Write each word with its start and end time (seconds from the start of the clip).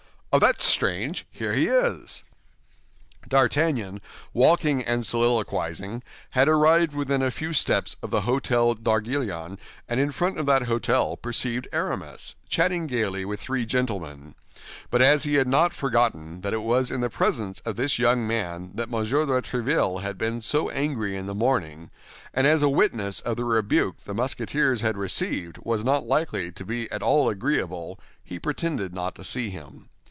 Ah! 0.33 0.39
That's 0.39 0.63
strange! 0.63 1.25
Here 1.29 1.51
he 1.51 1.67
is!" 1.67 2.23
D'Artagnan, 3.27 3.99
walking 4.33 4.81
and 4.81 5.05
soliloquizing, 5.05 6.01
had 6.29 6.47
arrived 6.47 6.93
within 6.93 7.21
a 7.21 7.29
few 7.31 7.51
steps 7.51 7.97
of 8.01 8.11
the 8.11 8.21
hôtel 8.21 8.81
d'Arguillon 8.81 9.57
and 9.89 9.99
in 9.99 10.13
front 10.13 10.39
of 10.39 10.45
that 10.45 10.61
hôtel 10.61 11.21
perceived 11.21 11.67
Aramis, 11.73 12.35
chatting 12.47 12.87
gaily 12.87 13.25
with 13.25 13.41
three 13.41 13.65
gentlemen; 13.65 14.33
but 14.89 15.01
as 15.01 15.23
he 15.25 15.33
had 15.35 15.49
not 15.49 15.73
forgotten 15.73 16.39
that 16.43 16.53
it 16.53 16.61
was 16.63 16.89
in 16.91 17.09
presence 17.09 17.59
of 17.65 17.75
this 17.75 17.99
young 17.99 18.25
man 18.25 18.71
that 18.75 18.87
M. 18.87 18.91
de 19.03 19.11
Tréville 19.41 20.01
had 20.01 20.17
been 20.17 20.39
so 20.39 20.69
angry 20.69 21.17
in 21.17 21.25
the 21.25 21.35
morning, 21.35 21.91
and 22.33 22.47
as 22.47 22.61
a 22.63 22.69
witness 22.69 23.19
of 23.19 23.35
the 23.35 23.43
rebuke 23.43 23.97
the 24.05 24.13
Musketeers 24.13 24.79
had 24.79 24.95
received 24.95 25.57
was 25.65 25.83
not 25.83 26.05
likely 26.05 26.53
to 26.53 26.63
be 26.63 26.89
at 26.89 27.03
all 27.03 27.27
agreeable, 27.27 27.99
he 28.23 28.39
pretended 28.39 28.93
not 28.93 29.13
to 29.15 29.25
see 29.25 29.49
him. 29.49 29.89